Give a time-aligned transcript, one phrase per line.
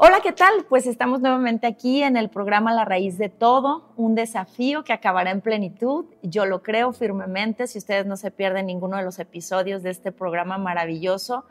[0.00, 0.64] Hola, ¿qué tal?
[0.68, 5.32] Pues estamos nuevamente aquí en el programa La Raíz de Todo, un desafío que acabará
[5.32, 6.04] en plenitud.
[6.22, 10.12] Yo lo creo firmemente, si ustedes no se pierden ninguno de los episodios de este
[10.12, 11.46] programa maravilloso,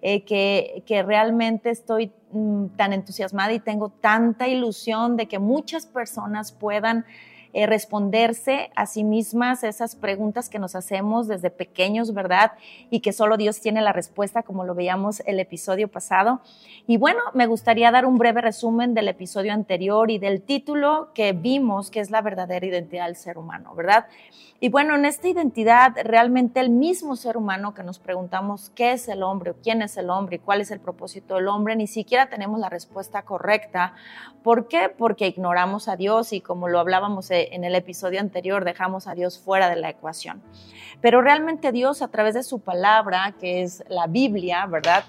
[0.00, 5.84] eh, que, que, realmente estoy mm, tan entusiasmada y tengo tanta ilusión de que muchas
[5.84, 7.04] personas puedan
[7.54, 12.52] eh, responderse a sí mismas esas preguntas que nos hacemos desde pequeños, ¿verdad?
[12.90, 16.40] Y que solo Dios tiene la respuesta, como lo veíamos el episodio pasado.
[16.86, 21.32] Y bueno, me gustaría dar un breve resumen del episodio anterior y del título que
[21.32, 24.06] vimos, que es la verdadera identidad del ser humano, ¿verdad?
[24.64, 29.08] Y bueno, en esta identidad, realmente el mismo ser humano que nos preguntamos qué es
[29.08, 32.28] el hombre, quién es el hombre y cuál es el propósito del hombre, ni siquiera
[32.28, 33.94] tenemos la respuesta correcta.
[34.44, 34.88] ¿Por qué?
[34.88, 39.38] Porque ignoramos a Dios y como lo hablábamos en el episodio anterior, dejamos a Dios
[39.38, 40.42] fuera de la ecuación.
[41.00, 45.04] Pero realmente Dios a través de su palabra, que es la Biblia, ¿verdad?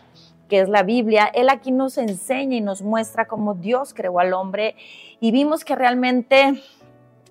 [0.48, 4.34] que es la Biblia, Él aquí nos enseña y nos muestra cómo Dios creó al
[4.34, 4.76] hombre
[5.20, 6.62] y vimos que realmente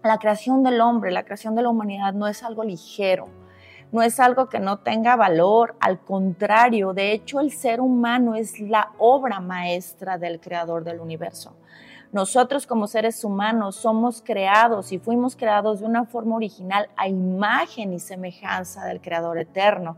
[0.03, 3.29] la creación del hombre, la creación de la humanidad no es algo ligero,
[3.93, 8.59] no es algo que no tenga valor, al contrario, de hecho el ser humano es
[8.59, 11.55] la obra maestra del creador del universo.
[12.11, 17.95] Nosotros como seres humanos somos creados y fuimos creados de una forma original a imagen
[17.95, 19.97] y semejanza del Creador eterno.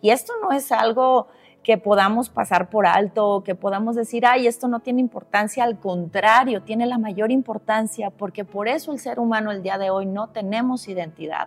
[0.00, 1.28] Y esto no es algo
[1.62, 6.62] que podamos pasar por alto, que podamos decir, ay, esto no tiene importancia, al contrario,
[6.62, 10.30] tiene la mayor importancia, porque por eso el ser humano el día de hoy no
[10.30, 11.46] tenemos identidad.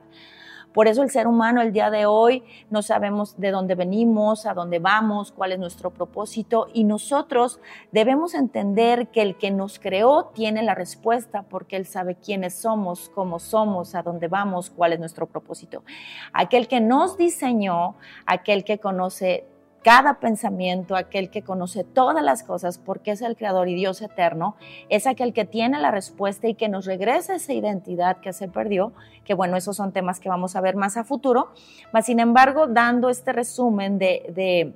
[0.75, 4.53] Por eso el ser humano el día de hoy no sabemos de dónde venimos, a
[4.53, 7.61] dónde vamos, cuál es nuestro propósito y nosotros
[7.93, 13.09] debemos entender que el que nos creó tiene la respuesta porque él sabe quiénes somos,
[13.15, 15.85] cómo somos, a dónde vamos, cuál es nuestro propósito.
[16.33, 19.47] Aquel que nos diseñó, aquel que conoce
[19.85, 24.55] cada pensamiento, aquel que conoce todas las cosas porque es el creador y Dios eterno,
[24.89, 28.93] es aquel que tiene la respuesta y que nos regresa esa identidad que se perdió,
[29.25, 31.49] que bueno, esos son temas que vamos a ver más a futuro,
[31.93, 34.73] mas sin embargo, dando este resumen de, de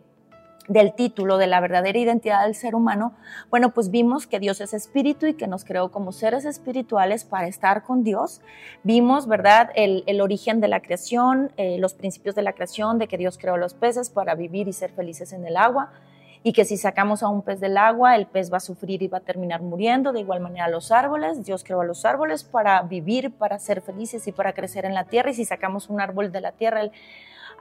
[0.69, 3.13] del título de la verdadera identidad del ser humano,
[3.49, 7.47] bueno, pues vimos que Dios es espíritu y que nos creó como seres espirituales para
[7.47, 8.41] estar con Dios.
[8.83, 13.17] Vimos, ¿verdad?, el, origen de la creación, eh, los principios de la creación, de que
[13.17, 15.91] Dios creó los peces para vivir y ser felices en el agua
[16.43, 19.07] y que si sacamos a un pez del agua, el pez va a sufrir y
[19.07, 20.13] va a terminar muriendo.
[20.13, 24.25] De igual manera los árboles, Dios creó a los árboles para vivir, para ser felices
[24.27, 25.31] y para crecer en la tierra.
[25.31, 26.91] Y si sacamos un árbol de la tierra, el,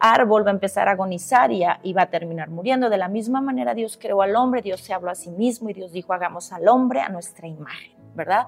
[0.01, 2.91] árbol va a empezar a agonizar y, va a terminar muriendo.
[2.91, 5.75] De la misma manera Dios creó al hombre, Dios se habló a sí mismo y
[5.75, 8.47] Dios dijo, hagamos al hombre a nuestra imagen, ¿verdad?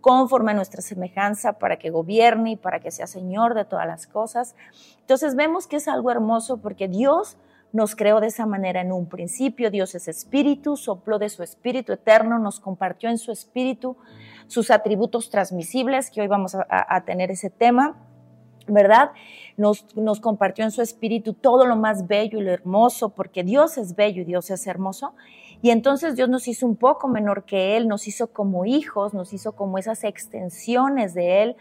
[0.00, 4.06] conforme a nuestra semejanza para que gobierne y para que sea Señor de todas las
[4.06, 4.56] cosas.
[5.00, 7.36] Entonces vemos que es algo hermoso porque Dios
[7.72, 9.70] nos creó de esa manera en un principio.
[9.70, 13.96] Dios es espíritu, sopló de su espíritu eterno, nos compartió en su espíritu
[14.46, 17.96] sus atributos transmisibles, que hoy vamos a tener ese tema.
[18.66, 19.10] ¿verdad?
[19.56, 23.78] Nos, nos, compartió en su espíritu todo lo más bello y lo hermoso, porque Dios
[23.78, 25.14] es bello y Dios es hermoso.
[25.62, 29.32] Y entonces Dios nos hizo un poco menor que Él, nos hizo como hijos, nos
[29.32, 31.56] hizo como esas extensiones de Él.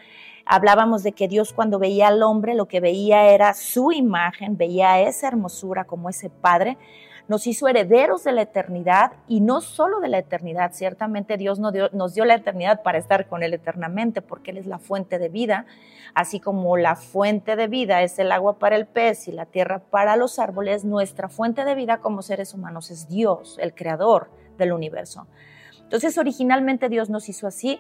[0.46, 5.02] Hablábamos de que Dios cuando veía al hombre, lo que veía era su imagen, veía
[5.02, 6.78] esa hermosura como ese Padre,
[7.30, 12.14] nos hizo herederos de la eternidad y no solo de la eternidad, ciertamente Dios nos
[12.14, 15.68] dio, la eternidad para estar con Él eternamente, porque Él es la fuente de vida,
[16.16, 19.80] así como la fuente de vida es el agua para el pez y la tierra
[19.80, 24.74] para los árboles, nuestra fuente de vida como seres humanos es Dios, el creador del
[24.74, 25.28] universo.
[25.84, 27.80] Entonces originalmente Dios nos hizo así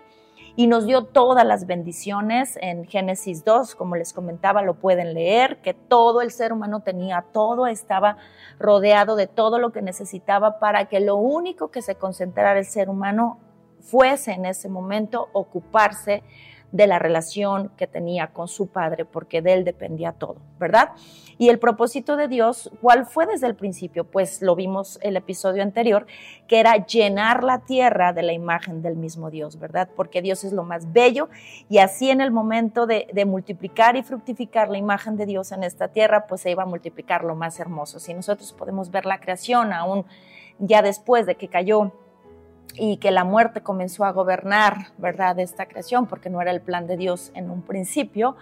[0.55, 5.61] y nos dio todas las bendiciones en Génesis 2, como les comentaba, lo pueden leer,
[5.61, 8.17] que todo el ser humano tenía, todo estaba
[8.59, 12.89] rodeado de todo lo que necesitaba para que lo único que se concentrara el ser
[12.89, 13.39] humano
[13.81, 16.23] fuese en ese momento ocuparse
[16.71, 20.91] de la relación que tenía con su padre, porque de él dependía todo, ¿verdad?
[21.37, 24.03] Y el propósito de Dios, ¿cuál fue desde el principio?
[24.03, 26.05] Pues lo vimos el episodio anterior,
[26.47, 29.89] que era llenar la tierra de la imagen del mismo Dios, ¿verdad?
[29.95, 31.29] Porque Dios es lo más bello
[31.69, 35.63] y así en el momento de, de multiplicar y fructificar la imagen de Dios en
[35.63, 37.99] esta tierra, pues se iba a multiplicar lo más hermoso.
[37.99, 40.05] Si nosotros podemos ver la creación aún
[40.59, 41.93] ya después de que cayó
[42.75, 46.87] y que la muerte comenzó a gobernar, ¿verdad?, esta creación, porque no era el plan
[46.87, 48.35] de Dios en un principio,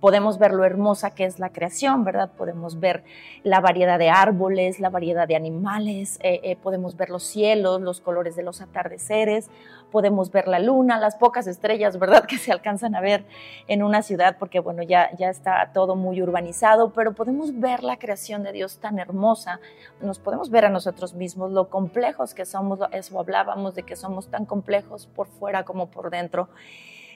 [0.00, 2.30] podemos ver lo hermosa que es la creación, ¿verdad?
[2.36, 3.04] Podemos ver
[3.42, 8.00] la variedad de árboles, la variedad de animales, eh, eh, podemos ver los cielos, los
[8.00, 9.50] colores de los atardeceres,
[9.90, 12.24] podemos ver la luna, las pocas estrellas, ¿verdad?
[12.28, 13.24] Que se alcanzan a ver
[13.66, 17.98] en una ciudad, porque bueno, ya, ya está todo muy urbanizado, pero podemos ver la
[17.98, 19.60] creación de Dios tan hermosa,
[20.00, 24.28] nos podemos ver a nosotros mismos, lo complejos que somos, eso hablábamos de que somos
[24.28, 26.48] tan complejos por fuera como por dentro.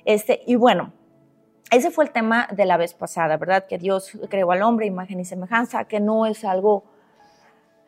[0.05, 0.93] Este, y bueno,
[1.73, 3.67] ese fue el tema de la vez pasada, ¿verdad?
[3.67, 6.85] Que Dios creó al hombre, imagen y semejanza, que no es algo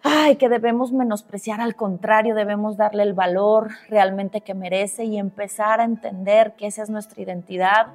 [0.04, 5.80] ay, que debemos menospreciar, al contrario, debemos darle el valor realmente que merece y empezar
[5.80, 7.86] a entender que esa es nuestra identidad.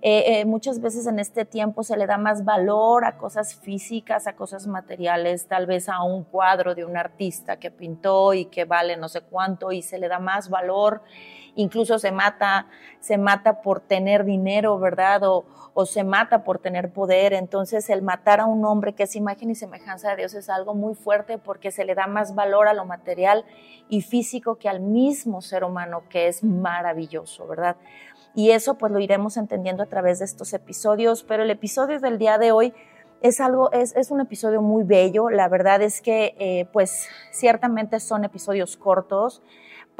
[0.00, 4.26] Eh, eh, muchas veces en este tiempo se le da más valor a cosas físicas,
[4.28, 8.64] a cosas materiales, tal vez a un cuadro de un artista que pintó y que
[8.64, 11.02] vale no sé cuánto y se le da más valor
[11.60, 12.66] incluso se mata,
[13.00, 15.22] se mata por tener dinero, ¿verdad?
[15.24, 15.44] O,
[15.86, 17.32] se mata por tener poder.
[17.32, 20.74] Entonces el matar a un hombre que es imagen y semejanza de Dios es algo
[20.74, 23.46] muy fuerte porque se le da más valor a lo material
[23.88, 27.76] y físico que al mismo ser humano que es maravilloso, ¿verdad?
[28.34, 32.18] Y eso pues lo iremos entendiendo a través de estos episodios, pero el episodio del
[32.18, 32.74] día de hoy
[33.22, 35.30] es algo, es, es un episodio muy bello.
[35.30, 39.42] La verdad es que, eh, pues, ciertamente son episodios cortos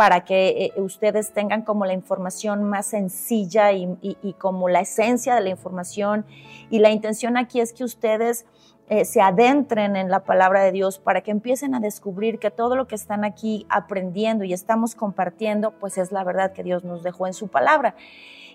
[0.00, 5.42] para que eh, ustedes tengan como la información más sencilla y, como la esencia de
[5.42, 6.24] la información.
[6.70, 8.46] Y la intención aquí es que ustedes
[8.88, 12.76] eh, se adentren en la palabra de Dios para que empiecen a descubrir que todo
[12.76, 17.02] lo que están aquí aprendiendo y estamos compartiendo, pues es la verdad que Dios nos
[17.02, 17.94] dejó en su palabra.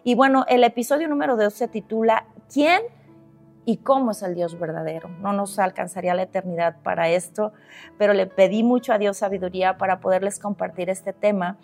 [0.03, 2.81] Y bueno, el episodio número 2 se titula ¿Quién
[3.65, 5.09] y cómo es el Dios verdadero.
[5.21, 7.51] No nos alcanzaría la eternidad para esto,
[7.97, 11.57] pero le pedí mucho a Dios sabiduría para poderles compartir este tema.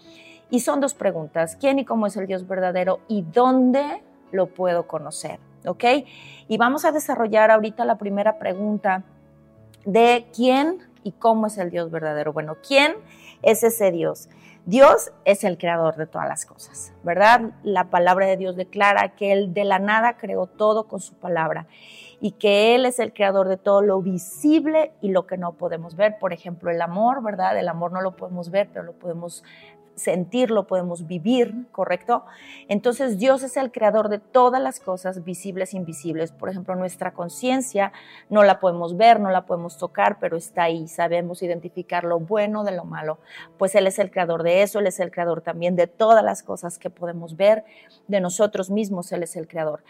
[0.50, 4.88] Y son dos preguntas, ¿quién y cómo es el Dios verdadero y dónde lo puedo
[4.88, 5.40] conocer?
[5.66, 5.84] ¿Ok?
[6.48, 9.04] Y vamos a desarrollar ahorita la primera pregunta
[9.86, 12.34] de quién y cómo es el Dios verdadero.
[12.34, 12.96] Bueno, ¿quién
[13.42, 14.28] es ese Dios?
[14.66, 17.52] Dios es el creador de todas las cosas, ¿verdad?
[17.64, 21.66] La palabra de Dios declara que Él de la nada creó todo con su palabra
[22.20, 25.96] y que Él es el creador de todo lo visible y lo que no podemos
[25.96, 26.20] ver.
[26.20, 27.58] Por ejemplo, el amor, ¿verdad?
[27.58, 29.44] El amor no lo podemos ver, pero lo podemos
[29.96, 32.26] sentirlo, podemos vivir, ¿correcto?
[32.68, 36.32] Entonces Dios es el creador de todas las cosas visibles e invisibles.
[36.32, 37.92] Por ejemplo, nuestra conciencia
[38.30, 42.64] no la podemos ver, no la podemos tocar, pero está ahí, sabemos identificar lo bueno
[42.64, 43.20] de lo malo.
[43.58, 46.44] Pues Él es el creador de eso, Él es el creador también de todas las
[46.44, 47.64] cosas que podemos ver,
[48.08, 49.84] de nosotros mismos, Él es el creador.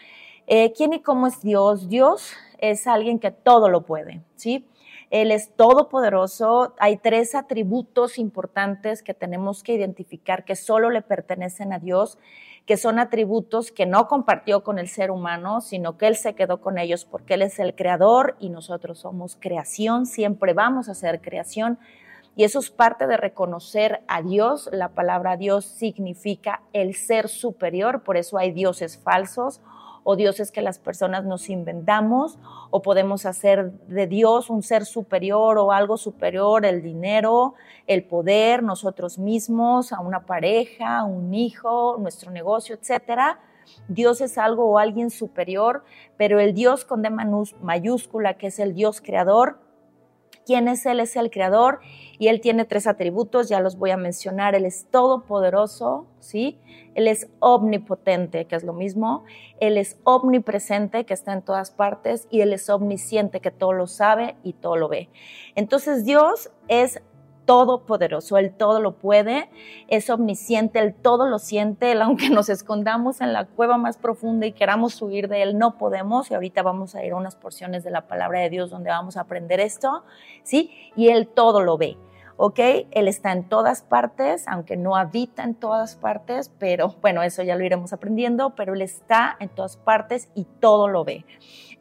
[0.46, 1.88] Eh, ¿Quién y cómo es Dios?
[1.88, 4.66] Dios es alguien que todo lo puede, ¿sí?
[5.12, 6.74] Él es todopoderoso.
[6.78, 12.18] Hay tres atributos importantes que tenemos que identificar que solo le pertenecen a Dios,
[12.64, 16.62] que son atributos que no compartió con el ser humano, sino que Él se quedó
[16.62, 21.20] con ellos porque Él es el creador y nosotros somos creación, siempre vamos a ser
[21.20, 21.78] creación.
[22.34, 24.70] Y eso es parte de reconocer a Dios.
[24.72, 29.60] La palabra Dios significa el ser superior, por eso hay dioses falsos
[30.04, 32.38] o dioses que las personas nos inventamos,
[32.70, 37.54] o podemos hacer de Dios un ser superior o algo superior, el dinero,
[37.86, 43.40] el poder, nosotros mismos, a una pareja, un hijo, nuestro negocio, etcétera.
[43.88, 45.84] Dios es algo o alguien superior,
[46.16, 47.10] pero el Dios con D
[47.60, 49.58] mayúscula, que es el Dios creador,
[50.46, 51.00] ¿quién es Él?
[51.00, 51.80] Es el creador
[52.18, 54.54] y Él tiene tres atributos, ya los voy a mencionar.
[54.54, 56.58] Él es todopoderoso, ¿sí?
[56.94, 59.24] Él es omnipotente, que es lo mismo.
[59.60, 62.28] Él es omnipresente, que está en todas partes.
[62.30, 65.08] Y Él es omnisciente, que todo lo sabe y todo lo ve.
[65.54, 67.00] Entonces Dios es
[67.44, 69.50] todopoderoso, Él todo lo puede,
[69.88, 74.46] es omnisciente, Él todo lo siente, Él aunque nos escondamos en la cueva más profunda
[74.46, 77.84] y queramos huir de Él, no podemos, y ahorita vamos a ir a unas porciones
[77.84, 80.04] de la palabra de Dios donde vamos a aprender esto,
[80.42, 80.70] ¿sí?
[80.96, 81.96] Y Él todo lo ve.
[82.36, 82.58] ¿ok?
[82.90, 87.54] Él está en todas partes, aunque no habita en todas partes, pero bueno, eso ya
[87.54, 91.24] lo iremos aprendiendo, pero Él está en todas partes y todo lo ve.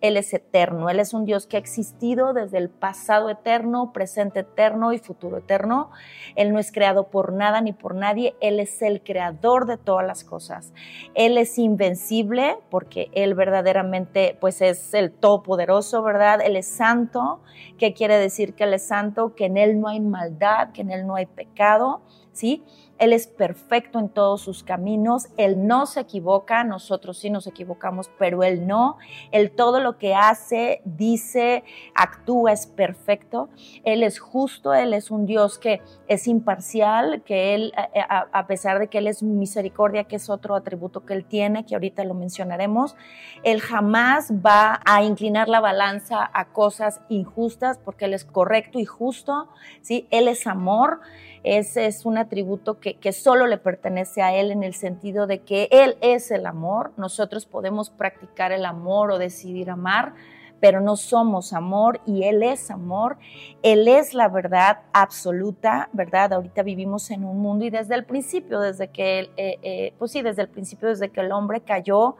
[0.01, 4.41] Él es eterno, Él es un Dios que ha existido desde el pasado eterno, presente
[4.41, 5.91] eterno y futuro eterno.
[6.35, 10.05] Él no es creado por nada ni por nadie, Él es el creador de todas
[10.05, 10.73] las cosas.
[11.13, 16.41] Él es invencible porque Él verdaderamente pues es el todopoderoso, ¿verdad?
[16.41, 17.39] Él es santo,
[17.77, 19.35] ¿qué quiere decir que Él es santo?
[19.35, 22.01] Que en Él no hay maldad, que en Él no hay pecado
[22.33, 22.63] ¿sí?
[23.01, 28.11] Él es perfecto en todos sus caminos, Él no se equivoca, nosotros sí nos equivocamos,
[28.19, 28.99] pero Él no.
[29.31, 31.63] Él todo lo que hace, dice,
[31.95, 33.49] actúa es perfecto.
[33.85, 37.73] Él es justo, Él es un Dios que es imparcial, que Él,
[38.07, 41.73] a, pesar de que Él es misericordia, que es otro atributo que Él tiene, que
[41.73, 42.95] ahorita lo mencionaremos,
[43.41, 48.85] Él jamás va a inclinar la balanza a cosas injustas porque Él es correcto y
[48.85, 49.49] justo,
[49.81, 50.07] ¿sí?
[50.11, 50.99] Él es amor.
[51.43, 55.39] Ese es un atributo que, que solo le pertenece a Él en el sentido de
[55.39, 56.91] que Él es el amor.
[56.97, 60.13] Nosotros podemos practicar el amor o decidir amar,
[60.59, 63.17] pero no somos amor y Él es amor.
[63.63, 66.33] Él es la verdad absoluta, ¿verdad?
[66.33, 70.21] Ahorita vivimos en un mundo y desde el principio, desde que, eh, eh, pues sí,
[70.21, 72.15] desde el principio, desde que el hombre cayó,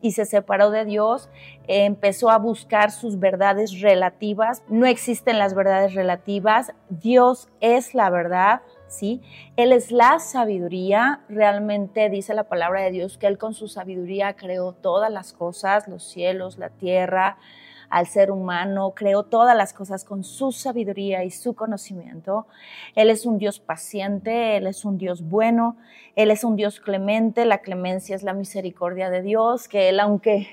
[0.00, 1.28] y se separó de Dios,
[1.66, 4.62] empezó a buscar sus verdades relativas.
[4.68, 9.20] No existen las verdades relativas, Dios es la verdad, ¿sí?
[9.56, 14.34] Él es la sabiduría, realmente dice la palabra de Dios que Él con su sabiduría
[14.34, 17.38] creó todas las cosas, los cielos, la tierra,
[17.90, 22.46] al ser humano, creó todas las cosas con su sabiduría y su conocimiento.
[22.94, 25.76] Él es un Dios paciente, Él es un Dios bueno,
[26.14, 30.48] Él es un Dios clemente, la clemencia es la misericordia de Dios, que Él, aunque,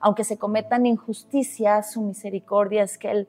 [0.00, 3.28] aunque se cometan injusticias, su misericordia es que Él,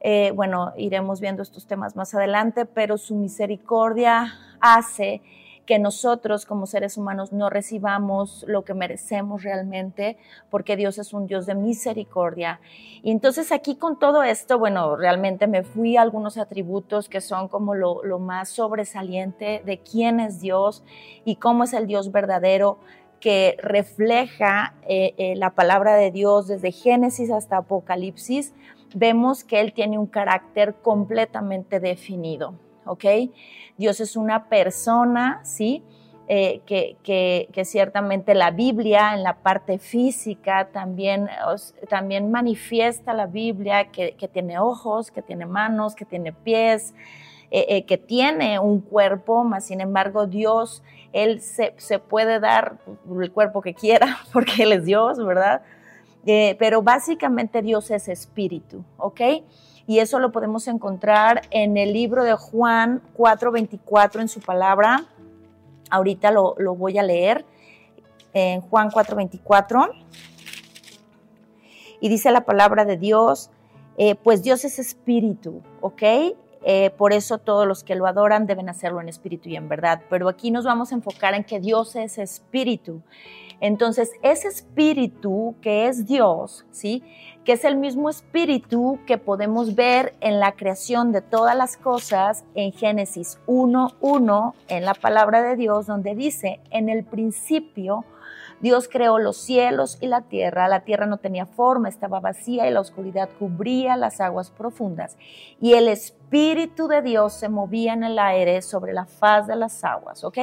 [0.00, 5.22] eh, bueno, iremos viendo estos temas más adelante, pero su misericordia hace
[5.66, 10.16] que nosotros como seres humanos no recibamos lo que merecemos realmente,
[10.48, 12.60] porque Dios es un Dios de misericordia.
[13.02, 17.48] Y entonces aquí con todo esto, bueno, realmente me fui a algunos atributos que son
[17.48, 20.82] como lo, más sobresaliente de quién es Dios
[21.24, 22.78] y cómo es el Dios verdadero
[23.20, 28.54] que refleja eh, eh, la palabra de Dios desde Génesis hasta Apocalipsis,
[28.94, 32.54] vemos que Él tiene un carácter completamente definido.
[32.86, 33.04] ¿Ok?
[33.76, 35.82] Dios es una persona, ¿sí?
[36.28, 41.28] Eh, que, ciertamente la Biblia en la parte física también,
[41.88, 46.94] también manifiesta la Biblia que, tiene ojos, que tiene manos, que tiene pies,
[47.52, 52.78] eh, eh, que tiene un cuerpo, más sin embargo Dios, Él se, se, puede dar
[53.20, 55.62] el cuerpo que quiera porque Él es Dios, ¿verdad?
[56.58, 59.20] pero básicamente Dios es espíritu, ¿ok?
[59.86, 65.04] Y eso lo podemos encontrar en el libro de Juan 4:24 en su palabra.
[65.90, 67.44] Ahorita lo, voy a leer
[68.32, 69.90] en Juan 4:24.
[72.00, 73.50] Y dice la palabra de Dios,
[73.96, 76.02] eh, pues Dios es espíritu, ¿ok?
[76.68, 80.02] Eh, por eso todos los que lo adoran deben hacerlo en espíritu y en verdad.
[80.10, 83.02] Pero aquí nos vamos a enfocar en que Dios es espíritu.
[83.60, 87.02] Entonces, ese espíritu que es Dios, ¿sí?
[87.44, 92.44] Que es el mismo espíritu que podemos ver en la creación de todas las cosas
[92.54, 98.04] en Génesis 1.1, en la palabra de Dios, donde dice, en el principio,
[98.60, 100.68] Dios creó los cielos y la tierra.
[100.68, 105.16] La tierra no tenía forma, estaba vacía y la oscuridad cubría las aguas profundas.
[105.60, 109.84] Y el Espíritu de Dios se movía en el aire sobre la faz de las
[109.84, 110.38] aguas, ¿ok?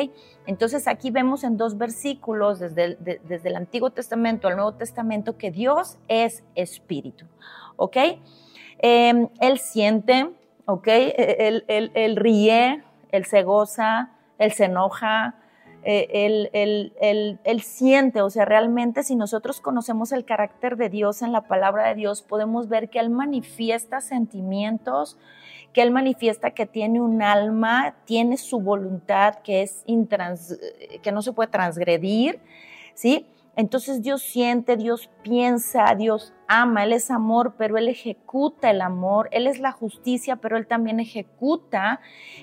[0.46, 5.38] Entonces aquí vemos en dos versículos desde el, desde el Antiguo Testamento al Nuevo Testamento
[5.38, 7.26] que Dios es Espíritu,
[7.76, 7.98] ¿ok?
[8.80, 10.30] Em, él siente,
[10.66, 10.88] ¿ok?
[10.88, 15.36] Él, él ríe, él se goza, él se enoja,
[15.86, 16.52] eh,
[17.44, 21.90] él, siente, o sea, realmente si nosotros conocemos el carácter de Dios en la palabra
[21.90, 25.18] de Dios, podemos ver que Él manifiesta sentimientos,
[25.74, 30.58] que Él manifiesta que tiene un alma, tiene su voluntad que, es intrans,
[31.02, 32.40] que no se puede transgredir,
[32.94, 33.28] ¿sí?
[33.56, 39.30] Entonces Dios siente, Dios piensa, Dios ama, Él es amor, pero Él ejecuta el amor,
[39.32, 42.00] Él es la justicia, pero Él también ejecuta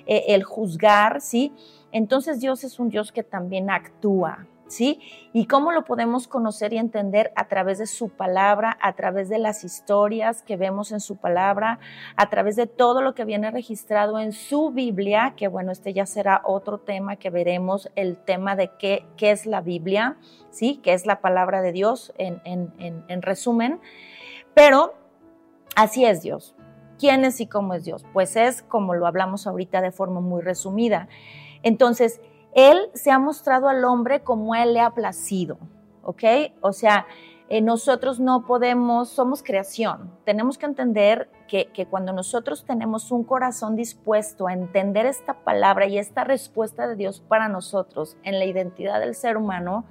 [0.06, 1.52] eh, el juzgar, ¿sí?
[1.92, 5.00] Entonces Dios es un Dios que también actúa, ¿sí?
[5.32, 7.32] ¿Y cómo lo podemos conocer y entender?
[7.34, 11.80] A través de su palabra, a través de las historias que vemos en su palabra,
[12.16, 16.06] a través de todo lo que viene registrado en su Biblia, que bueno, este ya
[16.06, 20.16] será otro tema que veremos, el tema de qué, qué es la Biblia,
[20.50, 20.80] ¿sí?
[20.82, 23.80] ¿Qué es la palabra de Dios en, en resumen?
[24.54, 24.94] Pero
[25.74, 26.54] así es Dios.
[27.00, 28.04] ¿Quién es y cómo es Dios?
[28.12, 31.08] Pues es como lo hablamos ahorita de forma muy resumida.
[31.62, 32.20] Entonces,
[32.54, 35.58] Él se ha mostrado al hombre como Él le ha placido,
[36.02, 36.24] ¿ok?
[36.60, 37.06] O sea,
[37.48, 40.12] eh, nosotros no podemos, somos creación.
[40.24, 45.86] Tenemos que entender que, que, cuando nosotros tenemos un corazón dispuesto a entender esta palabra
[45.86, 49.84] y esta respuesta de Dios para nosotros en la identidad del ser humano,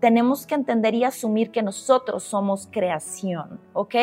[0.00, 3.94] tenemos que entender y asumir que nosotros somos creación, ¿ok?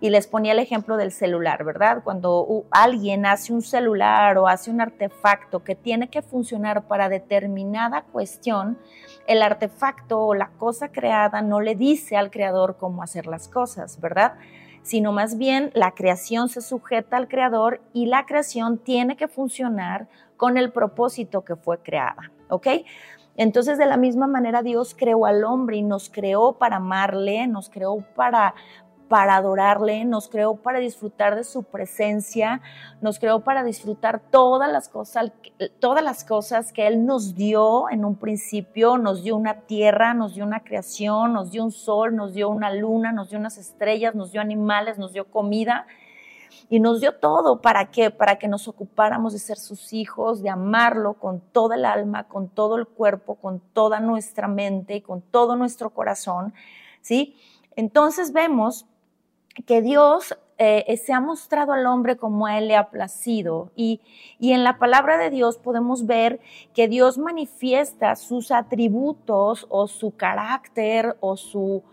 [0.00, 2.02] Y les ponía el ejemplo del celular, ¿verdad?
[2.04, 8.02] Cuando alguien hace un celular o hace un artefacto que tiene que funcionar para determinada
[8.02, 8.78] cuestión,
[9.26, 14.00] el artefacto o la cosa creada no le dice al creador cómo hacer las cosas,
[14.00, 14.34] ¿verdad?
[14.82, 20.08] Sino más bien la creación se sujeta al creador y la creación tiene que funcionar
[20.36, 22.68] con el propósito que fue creada, ¿ok?
[23.38, 27.70] Entonces, de la misma manera, Dios creó al hombre y nos creó para amarle, nos
[27.70, 28.54] creó para,
[29.08, 32.60] para adorarle, nos creó para disfrutar de su presencia,
[33.00, 35.32] nos creó para disfrutar todas las cosas,
[35.80, 40.34] todas las cosas que Él nos dio en un principio, nos dio una tierra, nos
[40.34, 44.14] dio una creación, nos dio un sol, nos dio una luna, nos dio unas estrellas,
[44.14, 45.86] nos dio animales, nos dio comida
[46.68, 48.10] y nos dio todo para qué?
[48.10, 52.48] Para que nos ocupáramos de ser sus hijos, de amarlo con toda el alma, con
[52.48, 56.52] todo el cuerpo, con toda nuestra mente y con todo nuestro corazón,
[57.00, 57.36] ¿sí?
[57.76, 58.86] Entonces vemos
[59.66, 63.70] que Dios eh, se ha mostrado al hombre como a él le ha placido.
[63.76, 64.00] Y,
[64.40, 66.40] y, en la palabra de Dios podemos ver
[66.74, 71.84] que Dios manifiesta sus atributos o su carácter o su,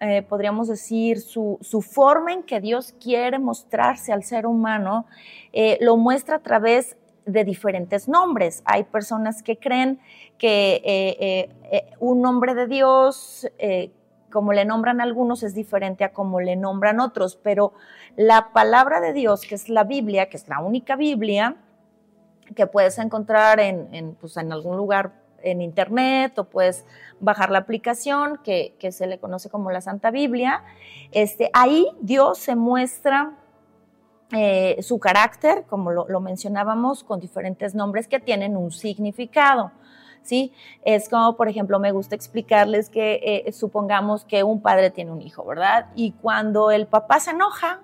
[0.00, 5.06] eh, podríamos decir, su, su, forma en que Dios quiere mostrarse al ser humano,
[5.52, 8.62] eh, lo muestra a través de diferentes nombres.
[8.64, 9.98] Hay personas que creen
[10.38, 11.48] que
[11.98, 13.48] un nombre de Dios
[14.32, 17.72] como le nombran algunos es diferente a como le nombran otros, pero
[18.16, 21.56] la palabra de Dios, que es la Biblia, que es la única Biblia
[22.56, 25.12] que puedes encontrar en, pues, en algún lugar
[25.42, 26.84] en internet o puedes
[27.20, 30.62] bajar la aplicación que, se le conoce como la Santa Biblia,
[31.12, 33.36] este, ahí Dios se muestra
[34.32, 39.72] eh, su carácter, como lo mencionábamos, con diferentes nombres que tienen un significado.
[40.22, 40.52] ¿Sí?
[40.84, 45.22] Es como, por ejemplo, me gusta explicarles que eh, supongamos que un padre tiene un
[45.22, 45.86] hijo, ¿verdad?
[45.94, 47.80] Y cuando el papá se enoja,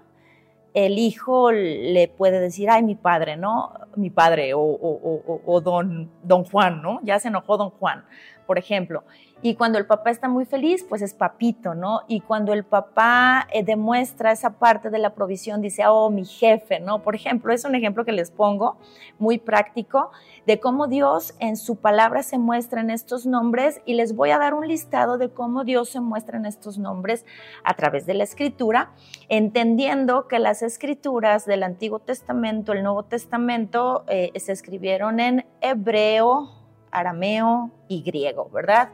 [0.75, 3.73] el hijo le puede decir, ay, mi padre, ¿no?
[3.97, 7.01] Mi padre o, o don, don Juan, ¿no?
[7.03, 8.05] Ya se enojó don Juan,
[8.47, 9.03] por ejemplo.
[9.41, 12.03] Y cuando el papá está muy feliz, pues es papito, ¿no?
[12.09, 16.81] Y cuando el papá eh, demuestra esa parte de la provisión, dice, oh, mi jefe,
[16.81, 17.03] ¿no?
[17.03, 18.79] Por ejemplo, es un ejemplo que les pongo,
[19.21, 20.11] muy práctico,
[20.45, 24.39] de cómo Dios en su palabra se muestra en estos nombres y les voy a
[24.39, 27.25] dar un listado de cómo Dios se muestra en estos nombres
[27.63, 28.91] a través de la escritura,
[29.29, 36.51] entendiendo que las escrituras del Antiguo Testamento, el Nuevo Testamento, eh, se escribieron en hebreo,
[36.91, 38.91] arameo y griego, ¿verdad?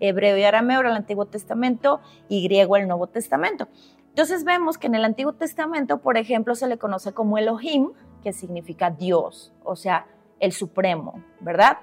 [0.00, 3.68] Hebreo y arameo era el Antiguo Testamento y griego el Nuevo Testamento.
[4.08, 7.90] Entonces vemos que en el Antiguo Testamento, por ejemplo, se le conoce como Elohim,
[8.22, 10.06] que significa Dios, o sea,
[10.40, 11.78] el supremo, ¿verdad?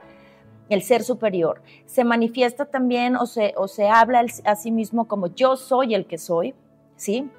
[0.69, 1.61] El ser superior.
[1.85, 6.07] Se manifiesta también o se, o se habla a sí mismo como yo soy el
[6.07, 6.55] que soy,
[6.95, 7.29] ¿sí?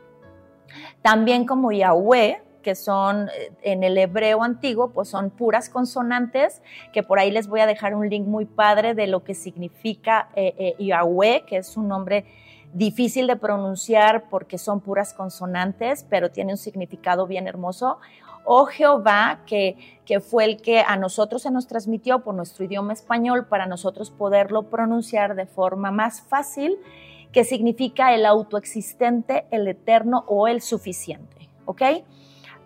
[1.02, 7.04] También como Yahweh, que son eh, en el hebreo antiguo, pues son puras consonantes, que
[7.04, 10.54] por ahí les voy a dejar un link muy padre de lo que significa eh,
[10.58, 12.24] eh, Yahweh, que es un nombre
[12.72, 17.98] difícil de pronunciar porque son puras consonantes, pero tiene un significado bien hermoso.
[18.46, 22.92] O Jehová, que, que fue el que a nosotros se nos transmitió por nuestro idioma
[22.92, 26.78] español para nosotros poderlo pronunciar de forma más fácil,
[27.32, 31.48] que significa el autoexistente, el eterno o el suficiente.
[31.64, 31.82] ¿Ok?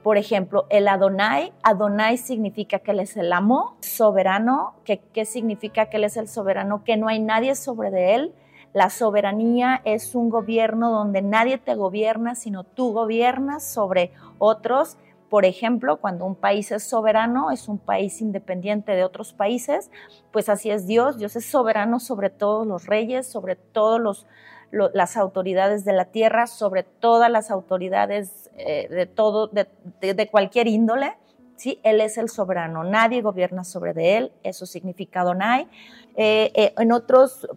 [0.03, 4.75] Por ejemplo, el Adonai, Adonai significa que Él es el amo soberano.
[4.85, 6.85] ¿Qué, ¿Qué significa que Él es el soberano?
[6.85, 8.35] Que no hay nadie sobre de Él.
[8.75, 14.99] La soberanía es un gobierno donde nadie te gobierna, sino tú gobiernas sobre otros.
[15.31, 19.91] Por ejemplo, cuando un país es soberano, es un país independiente de otros países,
[20.33, 21.19] pues así es Dios.
[21.19, 24.27] Dios es soberano sobre todos los reyes, sobre todos los,
[24.71, 31.17] las autoridades de la tierra, sobre todas las autoridades eh, de todo, de, cualquier índole.
[31.57, 31.81] ¿sí?
[31.83, 35.69] Él es el soberano, nadie gobierna sobre de él, eso significa Donai.
[36.17, 37.49] Eh, eh, en otros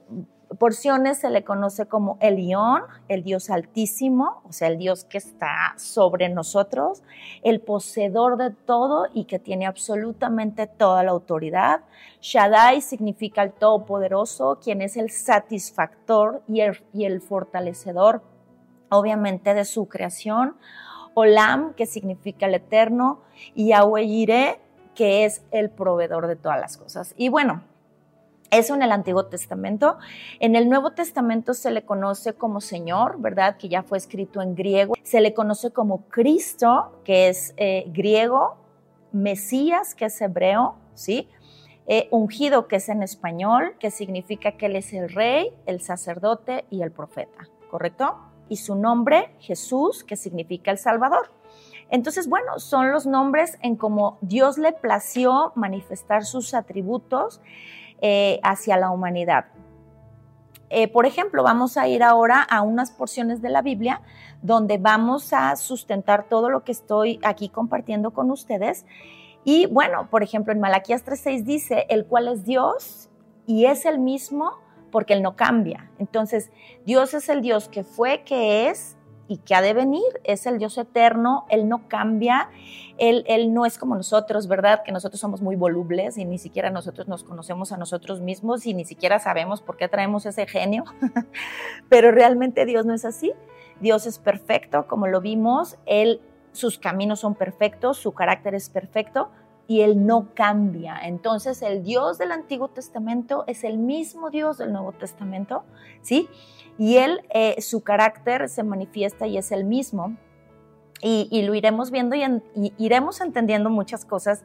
[0.58, 5.74] porciones se le conoce como Elión, el Dios altísimo, o sea, el Dios que está
[5.78, 7.04] sobre nosotros,
[7.44, 11.82] el poseedor de todo y que tiene absolutamente toda la autoridad.
[12.22, 18.22] Shaddai significa el todopoderoso, quien es el satisfactor y el, fortalecedor,
[18.90, 20.56] obviamente, de su creación.
[21.14, 23.22] Olam, que significa el eterno,
[23.54, 24.60] y Yahweh
[24.96, 27.14] que es el proveedor de todas las cosas.
[27.18, 27.64] Y bueno,
[28.52, 29.98] eso en el Antiguo Testamento.
[30.40, 33.58] En el Nuevo Testamento se le conoce como Señor, ¿verdad?
[33.58, 34.94] Que ya fue escrito en griego.
[35.04, 38.58] Se le conoce como Cristo, que es eh, griego.
[39.12, 41.28] Mesías, que es hebreo, ¿sí?
[41.88, 46.64] Eh, ungido, que es en español, que significa que Él es el rey, el sacerdote
[46.70, 48.16] y el profeta, ¿correcto?
[48.52, 51.32] y su nombre Jesús, que significa el Salvador.
[51.90, 57.40] Entonces, bueno, son los nombres en cómo Dios le plació manifestar sus atributos
[58.02, 59.46] eh, hacia la humanidad.
[60.70, 64.02] Eh, por ejemplo, vamos a ir ahora a unas porciones de la Biblia
[64.42, 68.86] donde vamos a sustentar todo lo que estoy aquí compartiendo con ustedes.
[69.44, 73.10] Y bueno, por ejemplo, en Malaquías 3.6 dice, el cual es Dios
[73.46, 74.54] y es el mismo
[74.92, 75.92] porque Él no cambia.
[76.00, 76.52] Entonces,
[76.86, 78.98] Dios es el Dios que fue, que es
[79.32, 80.04] y que ha de venir.
[80.26, 82.50] Es el Dios eterno, Él no cambia,
[82.98, 84.84] él, él, no es como nosotros, ¿verdad?
[84.84, 88.74] Que nosotros somos muy volubles y ni siquiera nosotros nos conocemos a nosotros mismos y
[88.74, 90.84] ni siquiera sabemos por qué traemos ese genio.
[91.90, 93.32] Pero realmente Dios no es así.
[93.80, 96.20] Dios es perfecto, como lo vimos, Él,
[96.52, 99.32] sus caminos son perfectos, su carácter es perfecto
[99.72, 101.00] y Él no cambia.
[101.02, 105.64] Entonces el Dios del Antiguo Testamento es el mismo Dios del Nuevo Testamento,
[106.02, 106.28] ¿sí?
[106.78, 110.18] Y Él, eh, su carácter se manifiesta y es el mismo.
[111.02, 114.44] Y, lo iremos viendo y, iremos entendiendo muchas cosas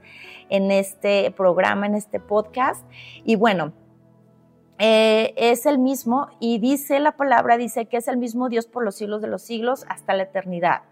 [0.48, 2.86] en este programa, en este podcast.
[3.24, 3.72] Y bueno,
[4.78, 8.84] eh, es el mismo y dice la palabra, dice que es el mismo Dios por
[8.84, 10.82] los siglos de los siglos hasta la eternidad.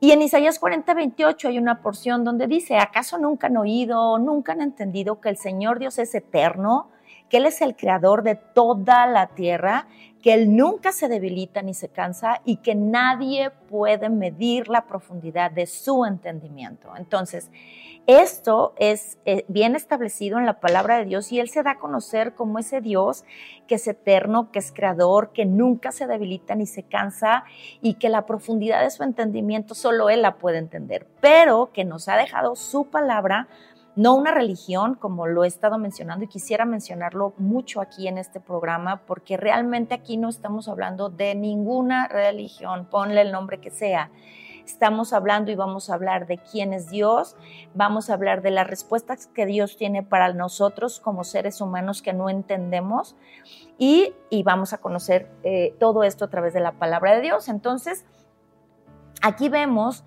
[0.00, 4.52] Y en Isaías 40, 28 hay una porción donde dice, ¿acaso nunca han oído, nunca
[4.52, 6.88] han entendido que el Señor Dios es eterno,
[7.28, 9.88] que Él es el creador de toda la tierra,
[10.22, 15.50] que Él nunca se debilita ni se cansa y que nadie puede medir la profundidad
[15.50, 16.92] de su entendimiento?
[16.96, 17.50] Entonces,
[18.08, 21.78] esto es eh, bien establecido en la palabra de Dios y Él se da a
[21.78, 23.24] conocer como ese Dios
[23.66, 27.44] que es eterno, que es creador, que nunca se debilita ni se cansa
[27.82, 32.08] y que la profundidad de su entendimiento solo Él la puede entender, pero que nos
[32.08, 33.46] ha dejado su palabra
[33.98, 38.38] no una religión, como lo he estado mencionando y quisiera mencionarlo mucho aquí en este
[38.38, 44.12] programa, porque realmente aquí no estamos hablando de ninguna religión, ponle el nombre que sea
[44.64, 47.36] estamos hablando y vamos a hablar de quién es Dios,
[47.74, 52.12] vamos a hablar de las respuestas que Dios tiene para nosotros como seres humanos que
[52.12, 53.16] no entendemos
[53.78, 54.12] y,
[54.44, 57.48] vamos a conocer eh, todo esto a través de la palabra de Dios.
[57.48, 58.04] Entonces,
[59.22, 60.04] aquí vemos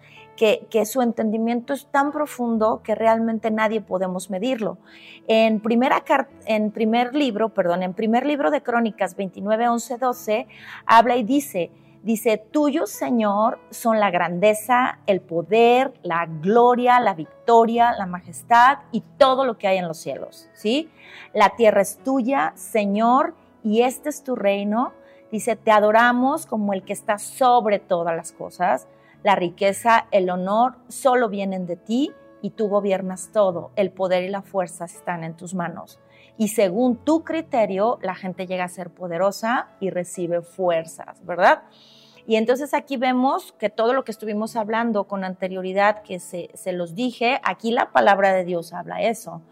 [0.70, 4.80] que, su entendimiento es tan profundo que realmente nadie podemos medirlo.
[5.28, 6.04] En, primera,
[6.48, 10.48] en primer libro, perdón, en primer libro de Crónicas 29, 11, 12,
[10.86, 11.72] habla y dice,
[12.04, 19.02] Dice, tuyo, Señor, son la grandeza, el poder, la gloria, la victoria, la majestad y
[19.20, 20.90] todo lo que hay en los cielos, ¿sí?
[21.32, 24.94] La tierra es tuya, Señor, y este es tu reino.
[25.32, 28.88] Dice, te adoramos como el que está sobre todas las cosas.
[29.24, 33.72] La riqueza, el honor, solo vienen de ti y tú gobiernas todo.
[33.76, 36.00] El poder y la fuerza están en tus manos
[36.42, 41.62] y según tu criterio la gente llega a ser poderosa y recibe fuerzas, ¿verdad?
[42.26, 46.72] Y entonces aquí vemos que todo lo que estuvimos hablando con anterioridad, que se, se
[46.72, 49.44] los dije, aquí la palabra de Dios habla eso.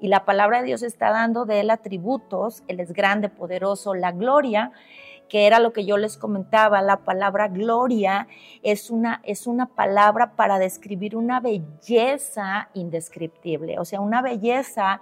[0.00, 4.12] Y la palabra de Dios está dando de él atributos, él es grande, poderoso, la
[4.12, 4.72] gloria,
[5.28, 8.28] que era lo que yo les comentaba, la palabra gloria
[8.62, 15.00] es una, es una palabra para describir una belleza indescriptible, o sea, una belleza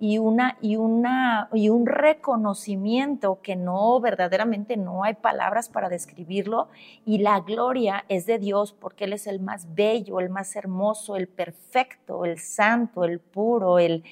[0.00, 6.68] y, una, y, una, y un reconocimiento que no, verdaderamente no hay palabras para describirlo.
[7.04, 11.16] Y la gloria es de Dios porque Él es el más bello, el más hermoso,
[11.16, 14.04] el perfecto, el santo, el puro, el,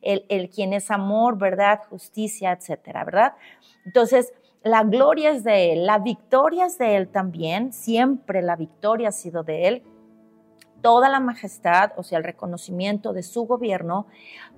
[0.00, 3.34] el, el quien es amor, verdad, justicia, etcétera, ¿verdad?
[3.84, 4.32] Entonces,
[4.64, 9.12] la gloria es de Él, la victoria es de Él también, siempre la victoria ha
[9.12, 9.82] sido de Él.
[10.80, 14.06] Toda la majestad, o sea, el reconocimiento de su gobierno,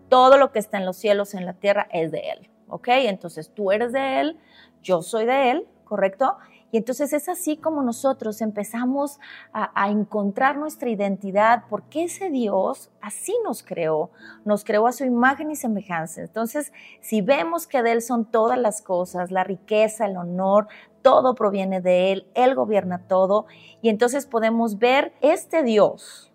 [0.09, 2.49] todo lo que está en los cielos, en la tierra, es de Él.
[2.69, 2.89] ¿Ok?
[2.89, 4.39] Entonces tú eres de Él,
[4.81, 6.37] yo soy de Él, ¿correcto?
[6.77, 9.19] Entonces es así como nosotros empezamos
[9.53, 14.11] a, encontrar nuestra identidad, porque ese Dios así nos creó,
[14.45, 16.23] nos creó a su imagen y semejanza.
[16.23, 20.69] Entonces, si vemos que de Él son todas las cosas, la riqueza, el honor,
[21.03, 23.47] todo proviene de Él, Él gobierna todo,
[23.81, 26.33] y entonces podemos ver este Dios,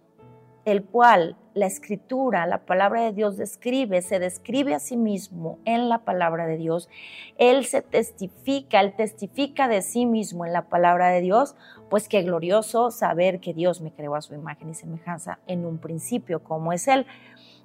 [0.65, 5.89] el cual la escritura, la palabra de Dios describe, se describe a sí mismo en
[5.89, 6.89] la palabra de Dios.
[7.37, 11.55] Él se testifica, él testifica de sí mismo en la palabra de Dios,
[11.89, 15.77] pues qué glorioso saber que Dios me creó a su imagen y semejanza en un
[15.77, 17.05] principio, como es Él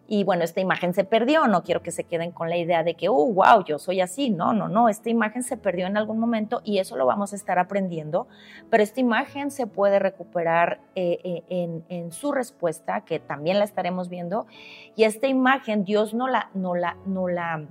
[0.09, 2.95] y bueno, esta imagen se perdió, no quiero que se queden con la idea de
[2.95, 6.19] que, oh, wow, yo soy así, no, no, no, esta imagen se perdió en algún
[6.19, 8.29] momento y eso lo vamos a estar aprendiendo,
[8.71, 14.09] pero esta imagen se puede recuperar eh, eh, en, su respuesta, que también la estaremos
[14.09, 14.47] viendo,
[14.95, 17.66] y esta imagen Dios no la, no la, no la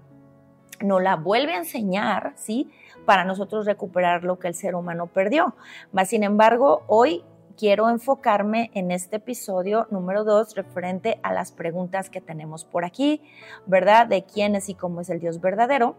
[0.82, 2.69] nos la vuelve a enseñar, ¿sí?
[3.06, 5.56] Para nosotros recuperar lo que el ser humano perdió.
[5.93, 7.24] Mas, sin embargo, hoy
[7.56, 13.22] quiero enfocarme en este episodio número dos referente a las preguntas que tenemos por aquí,
[13.65, 14.08] ¿verdad?
[14.08, 15.96] De quién es y cómo es el Dios verdadero.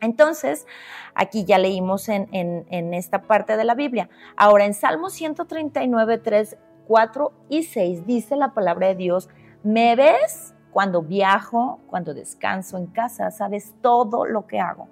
[0.00, 0.66] Entonces,
[1.14, 4.10] aquí ya leímos en, en, esta parte de la Biblia.
[4.36, 9.28] Ahora, en Salmo 139, 3, 4 y 6 dice la palabra de Dios,
[9.62, 13.30] ¿me ves cuando viajo, cuando descanso en casa?
[13.30, 14.88] Sabes todo lo que hago.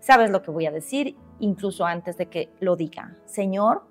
[0.00, 3.14] Sabes lo que voy a decir, incluso antes de que lo diga.
[3.26, 3.84] Señor,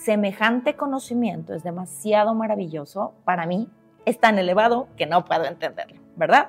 [0.00, 3.68] semejante conocimiento es demasiado maravilloso para mí,
[4.06, 6.48] es tan elevado que no puedo entenderlo, ¿verdad?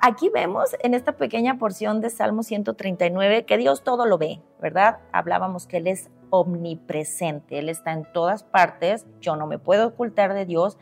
[0.00, 4.98] Aquí vemos en esta pequeña porción de Salmo 139 que Dios todo lo ve, ¿verdad?
[5.12, 10.32] Hablábamos que Él es omnipresente, Él está en todas partes, yo no me puedo ocultar
[10.32, 10.78] de Dios,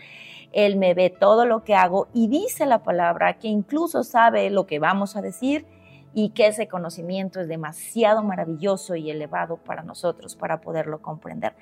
[0.53, 4.67] Él me ve todo lo que hago y dice la palabra que incluso sabe lo
[4.67, 5.67] que vamos a decir
[6.15, 11.55] y que ese conocimiento es demasiado maravilloso y elevado para nosotros para poderlo comprender.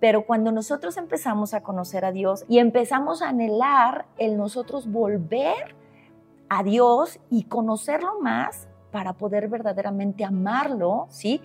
[0.00, 5.74] Pero cuando nosotros empezamos a conocer a Dios y empezamos a anhelar el nosotros volver
[6.48, 11.40] a Dios y conocerlo más para poder verdaderamente amarlo, ¿sí?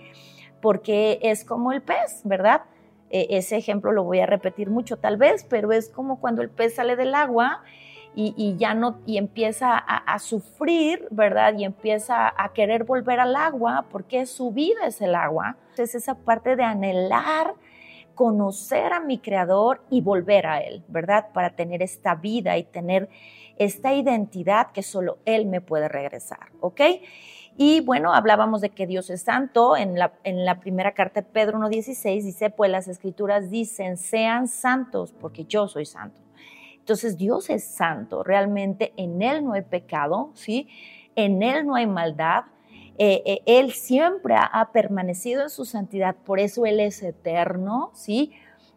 [0.60, 2.62] Porque es como el pez, ¿verdad?
[3.10, 6.50] E, ese ejemplo lo voy a repetir mucho tal vez, pero es como cuando el
[6.50, 7.62] pez sale del agua
[8.14, 11.54] y, ya no, y empieza a, sufrir, ¿verdad?
[11.56, 15.56] Y empieza a querer volver al agua porque su vida es el agua.
[15.78, 17.54] Es esa parte de anhelar
[18.14, 21.28] conocer a mi creador y volver a él, ¿verdad?
[21.32, 23.08] Para tener esta vida y tener
[23.56, 26.80] esta identidad que solo él me puede regresar, ¿ok?
[27.56, 29.76] Y bueno, hablábamos de que Dios es santo.
[29.76, 34.48] En la, en la primera carta de Pedro 1.16 dice, pues las escrituras dicen, sean
[34.48, 36.21] santos porque yo soy santo.
[36.82, 40.68] Entonces Dios es santo, realmente en Él no hay pecado, ¿sí?
[41.14, 42.46] En Él no hay maldad.
[42.98, 48.32] Eh, eh, él siempre ha, permanecido en su santidad, por eso Él es eterno, ¿sí?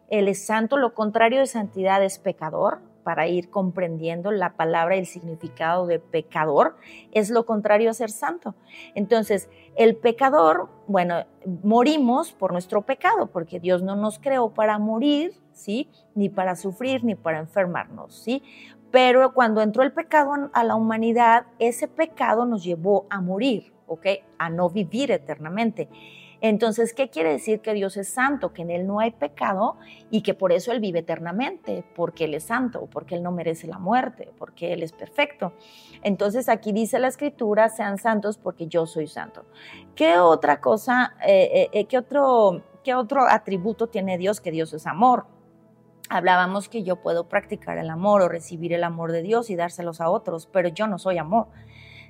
[0.08, 4.98] Él es santo, lo contrario de santidad es pecador, para ir comprendiendo la palabra y
[4.98, 6.74] el significado de pecador,
[7.12, 8.56] es lo contrario a ser santo.
[8.96, 11.24] Entonces, el pecador, bueno,
[11.62, 15.88] morimos por nuestro pecado, porque Dios no nos creó para morir, ¿sí?
[16.16, 18.42] Ni para sufrir, ni para enfermarnos, ¿sí?
[18.90, 24.06] Pero cuando entró el pecado a la humanidad, ese pecado nos llevó a morir, ¿ok?
[24.36, 25.88] A no vivir eternamente.
[26.40, 28.52] Entonces, ¿qué quiere decir que Dios es santo?
[28.52, 29.76] Que en Él no hay pecado
[30.10, 33.66] y que por eso Él vive eternamente, porque Él es santo, porque Él no merece
[33.66, 35.52] la muerte, porque Él es perfecto.
[36.02, 39.44] Entonces, aquí dice la Escritura, sean santos porque yo soy santo.
[39.94, 44.40] ¿Qué otra cosa, eh, eh, eh, qué, otro, qué otro atributo tiene Dios?
[44.40, 45.26] Que Dios es amor.
[46.08, 50.00] Hablábamos que yo puedo practicar el amor o recibir el amor de Dios y dárselos
[50.00, 51.48] a otros, pero yo no soy amor.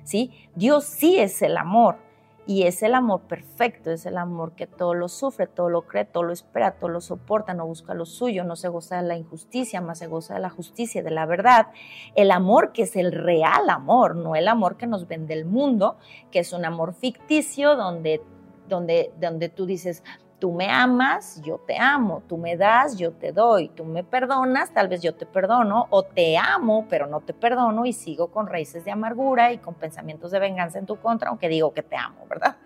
[0.03, 0.31] ¿sí?
[0.55, 2.06] Dios sí es el amor
[2.47, 6.05] y es el amor perfecto, es el amor que todo lo sufre, todo lo cree,
[6.05, 9.17] todo lo espera, todo lo soporta, no busca lo suyo, no se goza de la
[9.17, 11.67] injusticia, más se goza de la justicia, de la verdad.
[12.15, 15.97] El amor que es el real amor, no el amor que nos vende el mundo,
[16.31, 18.21] que es un amor ficticio donde,
[18.69, 20.01] donde, donde tú dices,
[20.39, 24.71] Tú me amas, yo te amo, tú me das, yo te doy, tú me perdonas,
[24.71, 28.45] tal vez yo te perdono, o te amo, pero no te perdono y sigo con
[28.45, 31.95] raíces de amargura y con pensamientos de venganza en tu contra, aunque digo que te
[31.95, 32.57] amo, ¿verdad?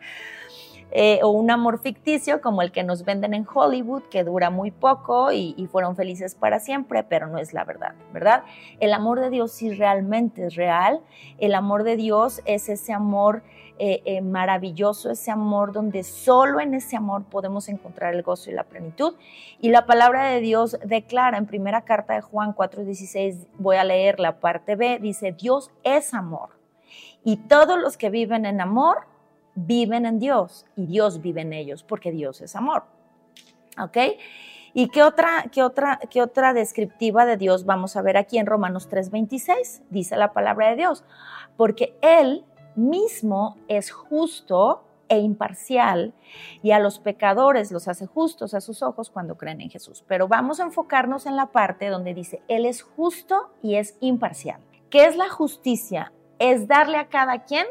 [0.94, 4.72] Eh, o un amor ficticio como el que nos venden en Hollywood, que dura muy
[4.72, 8.44] poco y, y, fueron felices para siempre, pero no es la verdad, ¿verdad?
[8.82, 11.00] El amor de Dios sí realmente es real.
[11.38, 13.42] El amor de Dios es ese amor
[13.84, 18.54] eh, eh, maravilloso, ese amor donde solo en ese amor podemos encontrar el gozo y
[18.54, 19.16] la plenitud.
[19.60, 24.20] Y la palabra de Dios declara en primera carta de Juan 4:16, voy a leer
[24.20, 26.50] la parte B, dice, Dios es amor.
[27.24, 29.08] Y todos los que viven en amor
[29.56, 32.84] viven en Dios y Dios vive en ellos porque Dios es amor.
[33.80, 33.98] ¿Ok?
[34.76, 38.46] ¿Y qué otra, qué otra, qué otra descriptiva de Dios vamos a ver aquí en
[38.46, 39.82] Romanos 3:26?
[39.90, 41.04] Dice la palabra de Dios,
[41.58, 46.14] porque Él mismo es justo e imparcial
[46.64, 50.06] y a los pecadores los hace justos a sus ojos cuando creen en Jesús.
[50.08, 54.62] Pero vamos a enfocarnos en la parte donde dice, Él es justo y es imparcial.
[54.90, 56.14] ¿Qué es la justicia?
[56.40, 57.66] Es darle a cada quien,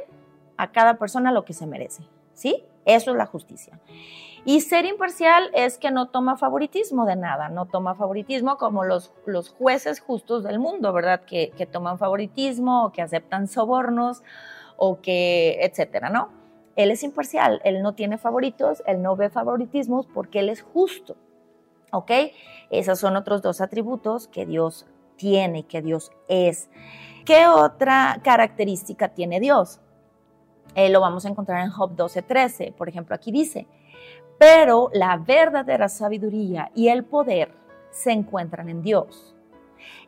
[0.58, 2.02] a cada persona lo que se merece.
[2.34, 2.62] ¿Sí?
[2.84, 3.78] Eso es la justicia.
[4.44, 9.12] Y ser imparcial es que no toma favoritismo de nada, no toma favoritismo como los,
[9.26, 11.22] los jueces justos del mundo, ¿verdad?
[11.22, 14.22] Que, que toman favoritismo o que aceptan sobornos
[14.82, 16.30] o que, etcétera, ¿no?
[16.74, 21.16] Él es imparcial, él no tiene favoritos, él no ve favoritismos porque él es justo,
[21.92, 22.10] ¿ok?
[22.70, 26.70] Esos son otros dos atributos que Dios tiene, que Dios es.
[27.26, 29.80] ¿Qué otra característica tiene Dios?
[30.74, 32.72] Eh, lo vamos a encontrar en Job 12:13.
[32.72, 33.66] Por ejemplo, aquí dice,
[34.38, 37.52] pero la verdadera sabiduría y el poder
[37.90, 39.36] se encuentran en Dios.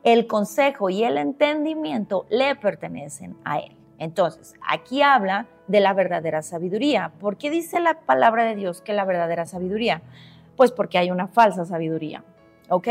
[0.03, 3.82] El consejo y el entendimiento le pertenecen a Él.
[4.03, 7.13] Entonces, aquí habla de la verdadera sabiduría.
[7.21, 10.03] ¿Por qué dice la palabra de Dios que la verdadera sabiduría?
[10.57, 12.25] Pues porque hay una falsa sabiduría,
[12.69, 12.89] ¿ok?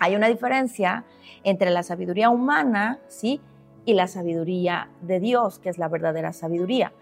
[0.00, 1.04] Hay una diferencia
[1.44, 3.40] entre la sabiduría humana, ¿sí?
[3.84, 6.92] Y la sabiduría de Dios, que es la verdadera sabiduría.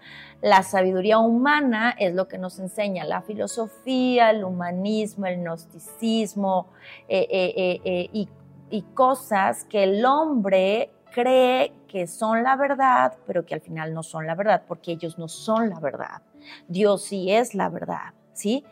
[0.43, 6.67] La sabiduría humana es lo que nos enseña la filosofía, el humanismo, el gnosticismo
[7.09, 8.29] eh, eh, eh, y,
[8.69, 14.03] y cosas que el hombre cree que son la verdad, pero que al final no
[14.03, 16.21] son la verdad, porque ellos no son la verdad.
[16.67, 18.63] Dios sí es la verdad, ¿sí?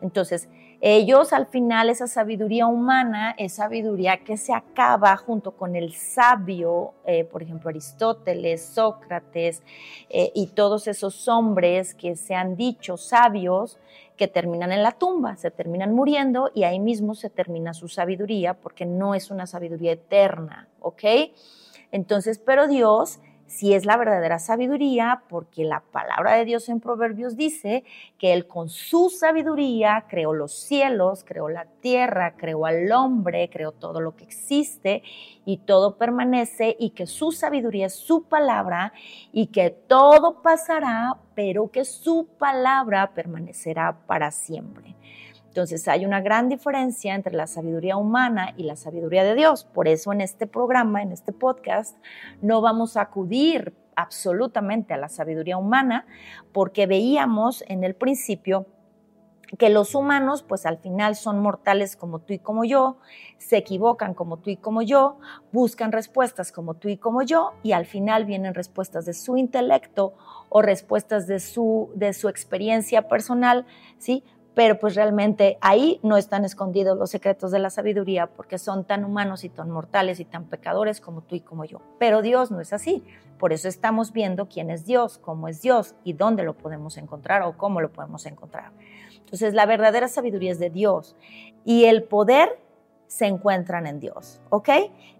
[0.00, 0.48] Entonces,
[0.80, 6.94] ellos al final, esa sabiduría humana es sabiduría que se acaba junto con el sabio,
[7.04, 9.62] eh, por ejemplo, Aristóteles, Sócrates
[10.08, 13.78] eh, y todos esos hombres que se han dicho sabios,
[14.16, 18.54] que terminan en la tumba, se terminan muriendo y ahí mismo se termina su sabiduría
[18.54, 21.04] porque no es una sabiduría eterna, ¿ok?
[21.92, 23.20] Entonces, pero Dios
[23.52, 27.84] si es la verdadera sabiduría, porque la palabra de Dios en Proverbios dice
[28.18, 33.72] que Él con su sabiduría creó los cielos, creó la tierra, creó al hombre, creó
[33.72, 35.02] todo lo que existe
[35.44, 38.94] y todo permanece y que su sabiduría es su palabra
[39.32, 44.96] y que todo pasará, pero que su palabra permanecerá para siempre.
[45.52, 49.64] Entonces hay una gran diferencia entre la sabiduría humana y la sabiduría de Dios.
[49.64, 51.98] Por eso en este programa, en este podcast,
[52.40, 56.06] no vamos a acudir absolutamente a la sabiduría humana
[56.54, 58.64] porque veíamos en el principio
[59.58, 62.96] que los humanos pues al final son mortales como tú y como yo,
[63.36, 65.18] se equivocan como tú y como yo,
[65.52, 70.14] buscan respuestas como tú y como yo y al final vienen respuestas de su intelecto
[70.48, 73.66] o respuestas de su, de su experiencia personal,
[73.98, 74.24] ¿sí?
[74.54, 79.04] Pero pues realmente ahí no están escondidos los secretos de la sabiduría porque son tan
[79.04, 81.80] humanos y tan mortales y tan pecadores como tú y como yo.
[81.98, 83.02] Pero Dios no es así.
[83.38, 87.42] Por eso estamos viendo quién es Dios, cómo es Dios y dónde lo podemos encontrar
[87.42, 88.72] o cómo lo podemos encontrar.
[89.18, 91.16] Entonces la verdadera sabiduría es de Dios
[91.64, 92.60] y el poder
[93.06, 94.68] se encuentran en Dios, ¿ok?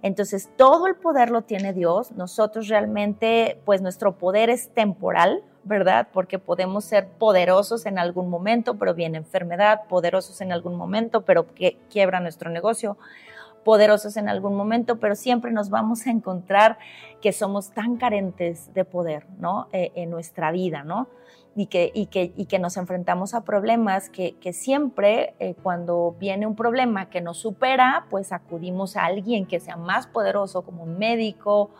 [0.02, 2.12] Entonces todo el poder lo tiene Dios.
[2.12, 6.08] Nosotros realmente, pues nuestro poder es temporal, ¿verdad?
[6.12, 11.54] Porque podemos ser poderosos en algún momento, pero viene enfermedad, poderosos en algún momento, pero
[11.54, 12.96] que quiebra nuestro negocio,
[13.64, 16.78] poderosos en algún momento, pero siempre nos vamos a encontrar
[17.20, 19.68] que somos tan carentes de poder, ¿no?
[19.72, 21.06] Eh, en nuestra vida, ¿no?
[21.54, 26.16] Y que, y que, y que nos enfrentamos a problemas que, que siempre eh, cuando
[26.18, 30.82] viene un problema que nos supera, pues acudimos a alguien que sea más poderoso, como
[30.82, 31.70] un médico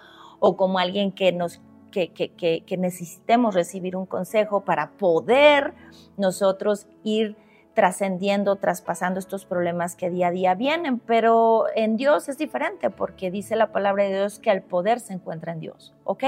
[0.41, 1.61] o como alguien que nos
[1.93, 5.75] que, necesitemos recibir un consejo para poder
[6.17, 7.37] nosotros ir
[7.75, 13.31] trascendiendo, traspasando estos problemas que día a día vienen, pero en Dios es diferente porque
[13.31, 16.25] dice la palabra de Dios que el poder se encuentra en Dios, ¿ok?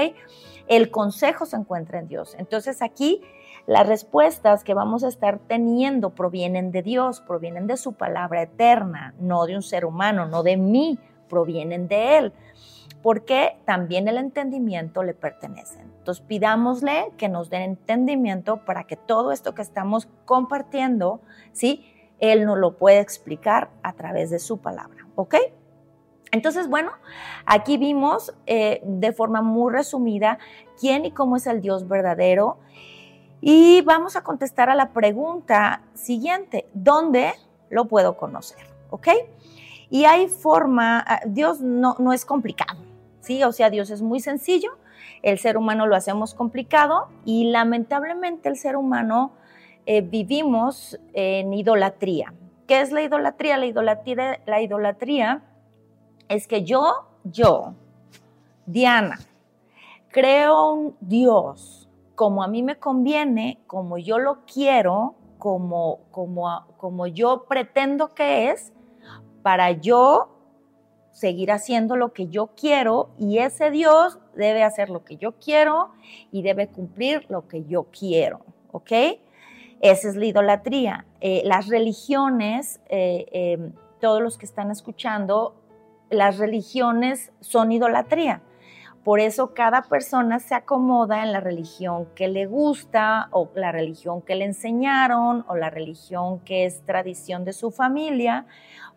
[0.67, 2.35] El consejo se encuentra en Dios.
[2.39, 3.21] Entonces aquí
[3.67, 9.13] las respuestas que vamos a estar teniendo provienen de Dios, provienen de su palabra eterna,
[9.19, 10.97] no de un ser humano, no de mí,
[11.27, 12.33] provienen de Él
[13.05, 15.79] porque también el entendimiento le pertenece.
[15.79, 21.85] Entonces pidámosle que nos den entendimiento para que todo esto que estamos compartiendo, ¿sí?
[22.17, 25.35] Él nos lo puede explicar a través de su palabra, ¿ok?
[26.31, 26.93] Entonces, bueno,
[27.45, 30.39] aquí vimos eh, de forma muy resumida
[30.79, 32.57] quién y cómo es el Dios verdadero.
[33.39, 37.33] Y vamos a contestar a la pregunta siguiente, ¿dónde
[37.69, 38.65] lo puedo conocer?
[38.89, 39.09] ¿Ok?
[39.91, 42.79] Y hay forma, ah, Dios no, no es complicado,
[43.25, 43.43] ¿sí?
[43.43, 44.77] O sea, Dios es muy sencillo,
[45.21, 49.31] el ser humano lo hacemos complicado y lamentablemente el ser humano
[49.85, 52.33] eh, vivimos en idolatría.
[52.67, 53.57] ¿Qué es la idolatría?
[53.57, 55.43] La idolatría, la idolatría
[56.27, 57.73] es que yo, yo,
[58.65, 59.19] Diana,
[60.09, 67.07] creo un Dios como a mí me conviene, como yo lo quiero, como, como, como
[67.07, 68.71] yo pretendo que es,
[69.43, 70.34] para yo
[71.15, 75.91] seguir haciendo lo que yo quiero y ese Dios debe hacer lo que yo quiero
[76.29, 78.41] y debe cumplir lo que yo quiero,
[78.73, 78.91] ¿ok?
[79.79, 81.05] Esa es la idolatría.
[81.21, 85.55] Eh, las religiones, eh, em, todos los que están escuchando,
[86.09, 88.41] las religiones son idolatría.
[89.05, 94.21] Por eso cada persona se acomoda en la religión que le gusta o la religión
[94.21, 98.47] que le enseñaron o la religión que es tradición de su familia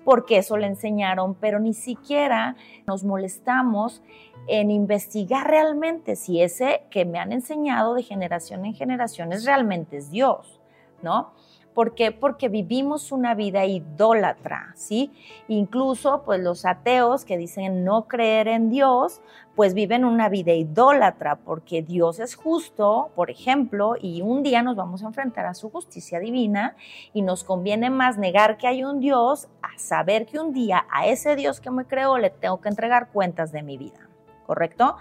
[0.08, 4.02] porque eso le enseñaron, pero ni siquiera nos molestamos
[4.46, 9.98] en investigar realmente si ese que me han enseñado de generación en generación es realmente
[9.98, 10.62] es Dios,
[11.02, 11.34] ¿no?
[11.78, 12.10] ¿Por qué?
[12.10, 15.12] Porque vivimos una vida idólatra, ¿sí?
[15.46, 19.20] Incluso, pues los ateos que dicen no creer en Dios,
[19.54, 24.74] pues viven una vida idólatra, porque Dios es justo, por ejemplo, y un día nos
[24.74, 26.74] vamos a enfrentar a su justicia divina
[27.12, 31.06] y nos conviene más negar que hay un Dios a saber que un día a
[31.06, 34.08] ese Dios que me creó le tengo que entregar cuentas de mi vida,
[34.48, 34.96] ¿correcto?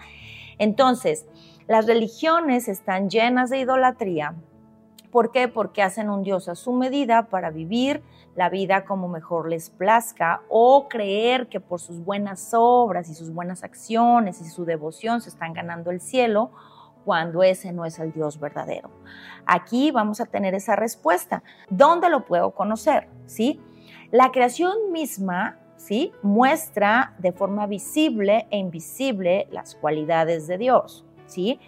[0.60, 1.26] Entonces,
[1.68, 4.36] las religiones están llenas de idolatría
[5.18, 5.48] ¿Por qué?
[5.48, 8.04] Porque hacen un Dios a su medida para vivir
[8.36, 13.34] la vida como mejor les plazca o creer que por sus buenas obras y sus
[13.34, 16.52] buenas acciones y su devoción se están ganando el cielo
[17.04, 18.92] cuando ese no es el Dios verdadero.
[19.48, 21.42] Aquí vamos a tener esa respuesta.
[21.72, 23.10] ¿Dónde lo puedo conocer?
[23.26, 23.60] ¿Sí?
[24.12, 26.12] La creación misma ¿sí?
[26.22, 31.08] muestra de forma visible e invisible las cualidades de Dios.
[31.26, 31.60] ¿sí?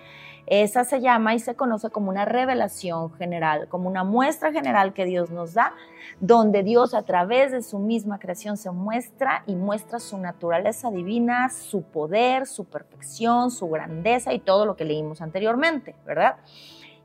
[0.50, 5.06] Esa se llama y se conoce como una revelación general, como una muestra general que
[5.06, 5.76] Dios nos da,
[6.20, 11.50] donde Dios a través de su misma creación se muestra y muestra su naturaleza divina,
[11.50, 16.38] su poder, su perfección, su grandeza y todo lo que leímos anteriormente, ¿verdad?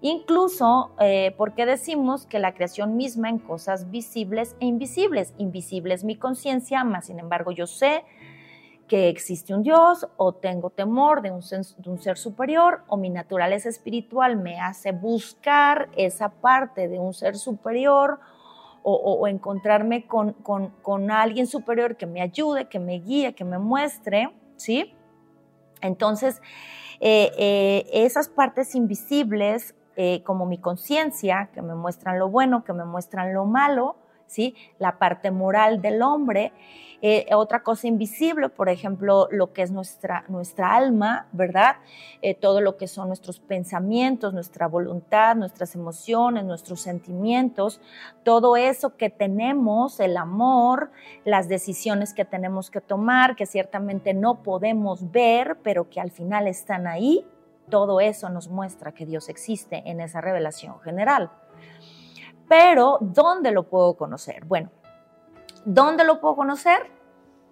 [0.00, 5.34] Incluso eh, porque decimos que la creación misma en cosas visibles e invisibles.
[5.36, 8.04] Invisible es mi conciencia, más sin embargo yo sé
[8.88, 14.36] que existe un Dios o tengo temor de un, ser superior o mi naturaleza espiritual
[14.36, 18.20] me hace buscar esa parte de un ser superior
[18.86, 24.94] o, encontrarme con, alguien superior que me ayude, que me guíe, que me muestre, ¿sí?
[25.80, 26.42] Entonces,
[27.00, 32.74] eh, eh, esas partes invisibles, eh, como mi conciencia, que me muestran lo bueno, que
[32.74, 33.96] me muestran lo malo,
[34.26, 34.54] ¿sí?
[34.78, 36.52] La parte moral del hombre,
[37.06, 41.76] eh, otra cosa invisible, por ejemplo, lo que es nuestra, nuestra alma, ¿verdad?
[42.22, 47.82] Eh, todo lo que son nuestros pensamientos, nuestra voluntad, nuestras emociones, nuestros sentimientos,
[48.22, 50.92] todo eso que tenemos, el amor,
[51.26, 56.48] las decisiones que tenemos que tomar, que ciertamente no podemos ver, pero que al final
[56.48, 57.26] están ahí,
[57.68, 61.30] todo eso nos muestra que Dios existe en esa revelación general.
[62.48, 64.44] Pero, ¿dónde lo puedo conocer?
[64.44, 64.70] Bueno,
[65.64, 66.90] ¿dónde lo puedo conocer?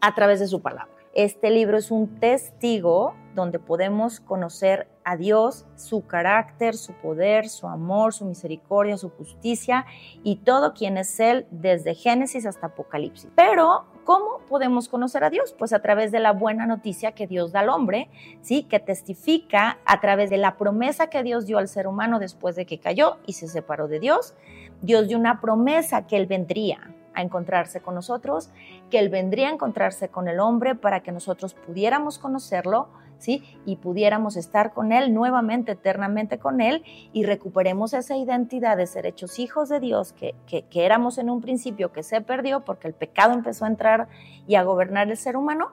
[0.00, 0.88] A través de su palabra.
[1.14, 7.66] Este libro es un testigo donde podemos conocer a Dios, su carácter, su poder, su
[7.68, 9.84] amor, su misericordia, su justicia
[10.22, 13.30] y todo quien es Él desde Génesis hasta Apocalipsis.
[13.34, 15.54] Pero, ¿cómo podemos conocer a Dios?
[15.56, 18.08] Pues a través de la buena noticia que Dios da al hombre,
[18.40, 18.64] ¿sí?
[18.64, 22.66] Que testifica a través de la promesa que Dios dio al ser humano después de
[22.66, 24.34] que cayó y se separó de Dios.
[24.80, 28.50] Dios dio una promesa que Él vendría a encontrarse con nosotros,
[28.90, 32.88] que Él vendría a encontrarse con el hombre para que nosotros pudiéramos conocerlo,
[33.28, 39.06] Y pudiéramos estar con Él nuevamente, eternamente con Él, y recuperemos esa identidad de ser
[39.06, 42.88] hechos hijos de Dios que, que, que éramos en un principio, que se perdió porque
[42.88, 44.08] el pecado empezó a entrar
[44.46, 45.72] y a gobernar el ser humano.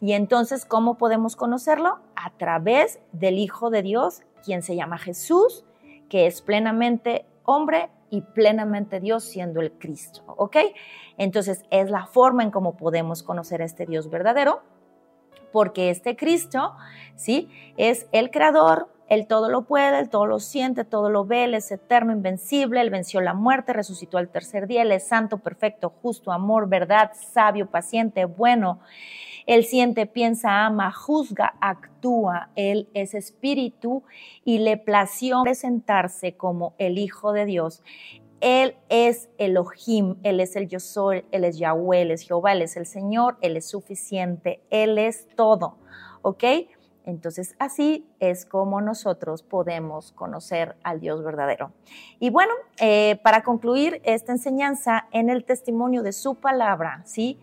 [0.00, 2.00] Y entonces, ¿cómo podemos conocerlo?
[2.16, 5.64] A través del Hijo de Dios, quien se llama Jesús,
[6.08, 10.56] que es plenamente hombre y plenamente Dios siendo el Cristo, ¿ok?
[11.16, 14.62] Entonces es la forma en cómo podemos conocer a este Dios verdadero,
[15.52, 16.74] porque este Cristo,
[17.16, 17.50] ¿sí?
[17.76, 21.54] Es el creador, él todo lo puede, Él todo lo siente, todo lo ve, Él
[21.54, 25.92] es eterno, invencible, Él venció la muerte, resucitó al tercer día, Él es santo, perfecto,
[26.00, 28.80] justo, amor, verdad, sabio, paciente, bueno.
[29.44, 32.48] Él siente, piensa, ama, juzga, actúa.
[32.54, 34.02] Él es espíritu
[34.46, 37.82] y le plació presentarse como el Hijo de Dios.
[38.42, 42.62] Él es Elohim, Él es el yo soy, Él es Yahweh, Él es Jehová, Él
[42.62, 45.76] es el Señor, Él es suficiente, Él es todo.
[46.22, 46.42] ¿Ok?
[47.04, 51.70] Entonces así es como nosotros podemos conocer al Dios verdadero.
[52.18, 57.38] Y bueno, eh, para concluir esta enseñanza en el testimonio de su palabra, ¿sí?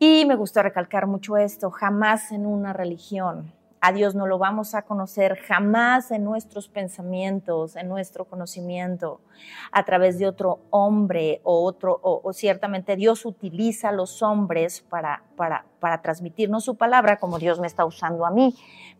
[0.00, 3.52] Y me gusta recalcar mucho esto, jamás en una religión.
[3.88, 9.20] A Dios no lo vamos a conocer jamás en nuestros pensamientos, en nuestro conocimiento,
[9.70, 15.22] a través de otro hombre o otro, o, ciertamente Dios utiliza a los hombres para,
[15.36, 15.64] para,
[16.02, 18.54] transmitirnos su palabra como Dios me está usando a mí.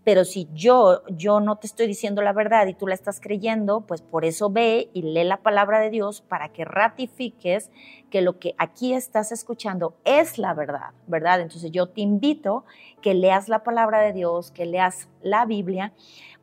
[0.04, 3.80] Pero si yo, yo no te estoy diciendo la verdad y tú la estás creyendo,
[3.80, 7.72] pues por eso ve y lee la palabra de Dios para que ratifiques
[8.08, 11.40] que lo que aquí estás escuchando es la verdad, ¿verdad?
[11.40, 12.64] Entonces yo te invito
[13.02, 15.92] que leas la palabra de Dios, que leas la Biblia,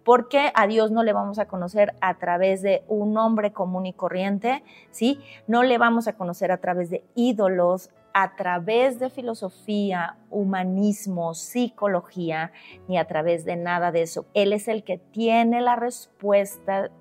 [0.03, 3.93] porque a Dios no le vamos a conocer a través de un hombre común y
[3.93, 5.19] corriente, ¿sí?
[5.47, 12.51] No le vamos a conocer a través de ídolos, a través de filosofía, humanismo, psicología,
[12.88, 14.26] ni a través de nada de eso.
[14.34, 16.91] Él es el que tiene la respuesta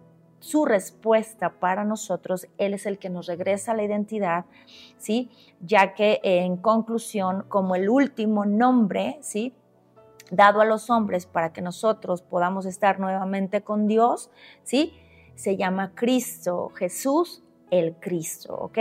[0.42, 4.44] su respuesta para nosotros, Él es el que nos regresa la identidad,
[4.98, 5.30] ¿sí?
[5.60, 9.54] Ya que en conclusión, como el último nombre, ¿sí?
[10.32, 14.30] Dado a los hombres para que nosotros podamos estar nuevamente con Dios,
[14.64, 14.94] ¿sí?
[15.36, 18.78] Se llama Cristo, Jesús, el Cristo, ¿ok?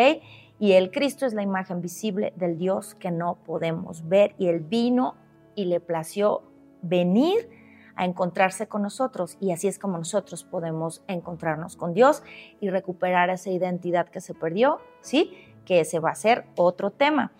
[0.61, 4.59] Y el Cristo es la imagen visible del Dios que no podemos ver y Él
[4.59, 5.15] vino
[5.55, 6.43] y le plació
[6.83, 7.49] venir
[7.95, 12.21] a encontrarse con nosotros y así es como nosotros podemos encontrarnos con Dios
[12.59, 15.33] y recuperar esa identidad que se perdió, ¿sí?
[15.65, 17.31] Que ese va a ser otro tema.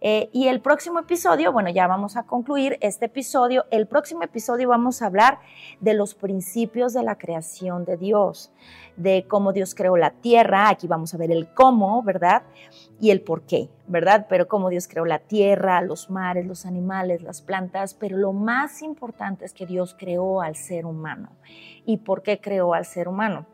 [0.00, 3.64] Eh, y el próximo episodio, bueno, ya vamos a concluir este episodio.
[3.70, 5.40] El próximo episodio vamos a hablar
[5.80, 8.52] de los principios de la creación de Dios,
[8.96, 10.68] de cómo Dios creó la tierra.
[10.68, 12.42] Aquí vamos a ver el cómo, ¿verdad?
[13.00, 14.26] Y el por qué, ¿verdad?
[14.28, 17.94] Pero cómo Dios creó la tierra, los mares, los animales, las plantas.
[17.94, 21.30] Pero lo más importante es que Dios creó al ser humano.
[21.84, 23.46] ¿Y por qué creó al ser humano?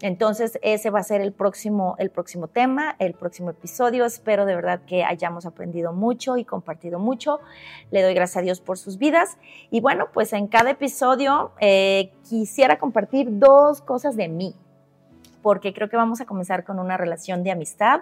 [0.00, 4.04] Entonces, ese va a ser el próximo, el próximo tema, el próximo episodio.
[4.04, 7.40] Espero de verdad que hayamos aprendido mucho y compartido mucho.
[7.90, 9.38] Le doy gracias a Dios por sus vidas.
[9.70, 14.54] Y bueno, pues en cada episodio eh, quisiera compartir dos cosas de mí,
[15.42, 18.00] porque creo que vamos a comenzar con una relación de amistad.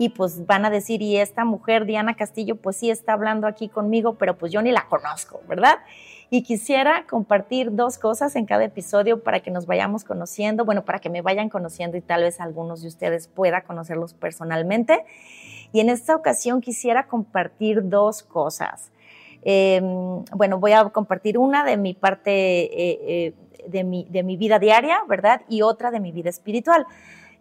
[0.00, 3.68] Y pues van a decir, y esta mujer, Diana Castillo, pues sí está hablando aquí
[3.68, 5.78] conmigo, pero pues yo ni la conozco, ¿verdad?
[6.30, 10.98] Y quisiera compartir dos cosas en cada episodio para que nos vayamos conociendo, bueno, para
[10.98, 15.04] que me vayan conociendo y tal vez algunos de ustedes pueda conocerlos personalmente.
[15.72, 18.90] Y en esta ocasión quisiera compartir dos cosas.
[19.42, 23.34] Em, bueno, voy a compartir una de mi parte, eh, eh,
[23.66, 25.42] de, mi, de mi vida diaria, ¿verdad?
[25.48, 26.86] Y otra de mi vida espiritual.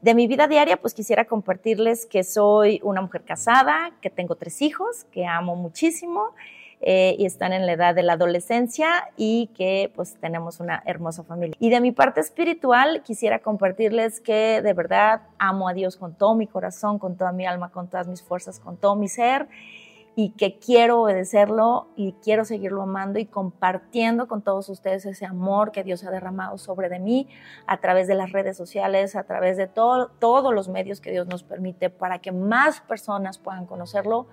[0.01, 4.61] De mi vida diaria, pues quisiera compartirles que soy una mujer casada, que tengo tres
[4.61, 6.33] hijos, que amo muchísimo
[6.79, 11.23] eh, y están en la edad de la adolescencia y que pues tenemos una hermosa
[11.23, 11.55] familia.
[11.59, 16.35] Y de mi parte espiritual quisiera compartirles que de verdad amo a Dios con todo
[16.35, 19.47] mi corazón, con toda mi alma, con todas mis fuerzas, con todo mi ser
[20.19, 25.71] y que quiero obedecerlo y quiero seguirlo amando y compartiendo con todos ustedes ese amor
[25.71, 27.27] que Dios ha derramado sobre de mí
[27.67, 31.27] a través de las redes sociales, a través de todo, todos los medios que Dios
[31.27, 34.25] nos permite para que más personas puedan conocerlo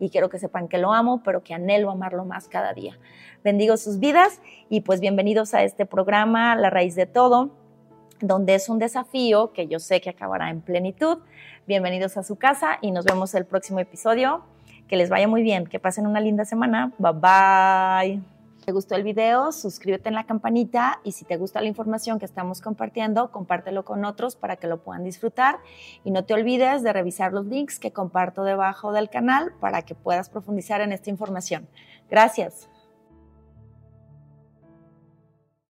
[0.00, 2.98] y quiero que sepan que lo amo, pero que anhelo amarlo más cada día.
[3.44, 7.50] Bendigo sus vidas y pues bienvenidos a este programa, La raíz de todo,
[8.20, 11.18] donde es un desafío que yo sé que acabará en plenitud.
[11.66, 14.42] Bienvenidos a su casa y nos vemos el próximo episodio.
[14.88, 16.92] Que les vaya muy bien, que pasen una linda semana.
[16.98, 18.37] Bye bye
[18.68, 22.26] te gustó el video, suscríbete en la campanita y si te gusta la información que
[22.26, 25.60] estamos compartiendo, compártelo con otros para que lo puedan disfrutar.
[26.04, 29.94] Y no te olvides de revisar los links que comparto debajo del canal para que
[29.94, 31.66] puedas profundizar en esta información.
[32.10, 32.68] Gracias.